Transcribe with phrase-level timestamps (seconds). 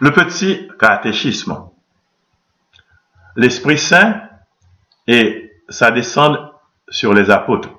[0.00, 1.70] Le petit catéchisme.
[3.34, 4.22] L'Esprit Saint
[5.08, 6.38] et sa descente
[6.88, 7.70] sur les apôtres.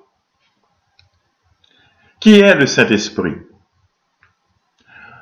[2.20, 3.38] Qui est le Saint-Esprit?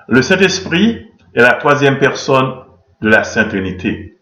[0.07, 2.63] Le Saint-Esprit est la troisième personne
[3.01, 4.19] de la Sainte Trinité.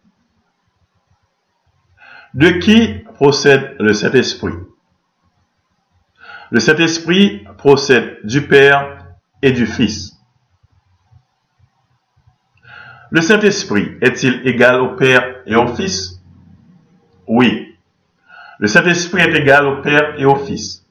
[2.33, 4.55] De qui procède le Saint-Esprit?
[6.51, 9.05] Le Saint-Esprit procède du Père
[9.41, 10.14] et du Fils.
[13.11, 16.21] Le Saint-Esprit est-il égal au Père et au Fils?
[17.27, 17.77] Oui.
[18.59, 20.85] Le Saint-Esprit est égal au Père et au Fils.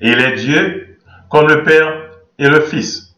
[0.00, 0.98] Et il est Dieu
[1.28, 3.16] comme le Père et le Fils,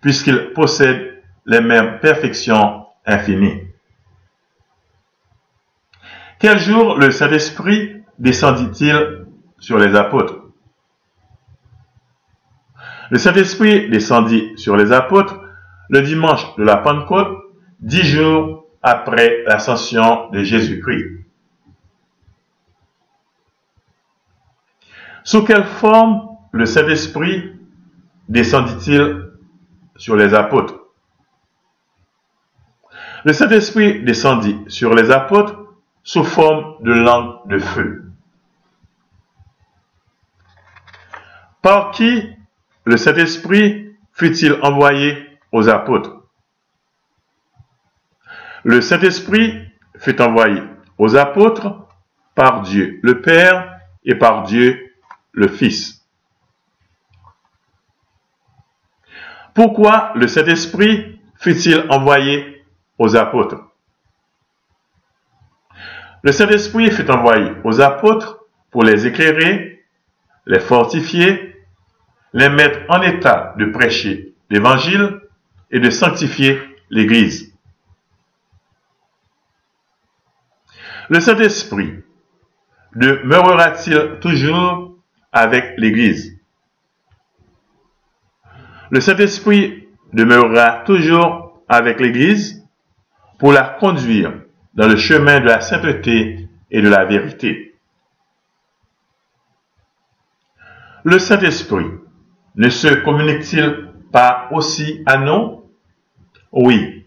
[0.00, 3.62] puisqu'il possède les mêmes perfections infinies.
[6.38, 9.26] Quel jour le Saint-Esprit descendit-il
[9.58, 10.40] sur les apôtres?
[13.10, 15.40] Le Saint-Esprit descendit sur les apôtres
[15.90, 17.38] le dimanche de la Pentecôte,
[17.80, 21.24] dix jours après l'ascension de Jésus-Christ.
[25.24, 27.52] Sous quelle forme le Saint-Esprit
[28.28, 29.30] descendit-il
[29.96, 30.80] sur les apôtres?
[33.24, 35.58] Le Saint-Esprit descendit sur les apôtres
[36.02, 38.12] sous forme de langue de feu.
[41.62, 42.28] Par qui
[42.84, 45.33] le Saint-Esprit fut-il envoyé?
[45.54, 46.16] Aux apôtres.
[48.64, 50.60] Le Saint-Esprit fut envoyé
[50.98, 51.86] aux apôtres
[52.34, 54.92] par Dieu le Père et par Dieu
[55.30, 56.04] le Fils.
[59.54, 62.64] Pourquoi le Saint-Esprit fut-il envoyé
[62.98, 63.62] aux apôtres?
[66.22, 68.40] Le Saint-Esprit fut envoyé aux apôtres
[68.72, 69.84] pour les éclairer,
[70.46, 71.64] les fortifier,
[72.32, 75.20] les mettre en état de prêcher l'Évangile
[75.74, 76.58] et de sanctifier
[76.88, 77.52] l'Église.
[81.10, 82.02] Le Saint-Esprit
[82.94, 84.96] demeurera-t-il toujours
[85.32, 86.38] avec l'Église?
[88.90, 92.64] Le Saint-Esprit demeurera toujours avec l'Église
[93.40, 94.32] pour la conduire
[94.74, 97.74] dans le chemin de la sainteté et de la vérité.
[101.02, 101.90] Le Saint-Esprit
[102.54, 105.63] ne se communique-t-il pas aussi à nous?
[106.54, 107.04] Oui.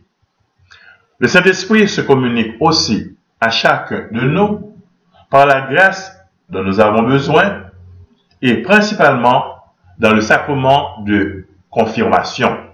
[1.19, 4.75] Le Saint-Esprit se communique aussi à chacun de nous
[5.29, 6.15] par la grâce
[6.49, 7.63] dont nous avons besoin
[8.41, 9.55] et principalement
[9.97, 12.66] dans le sacrement de confirmation.